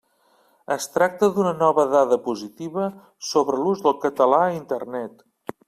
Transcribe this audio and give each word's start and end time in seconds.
Es 0.75 0.87
tracta 0.93 1.29
d'una 1.35 1.51
nova 1.59 1.85
dada 1.91 2.19
positiva 2.29 2.89
sobre 3.33 3.63
l'ús 3.67 3.87
del 3.89 3.99
català 4.07 4.43
a 4.47 4.51
Internet. 4.59 5.25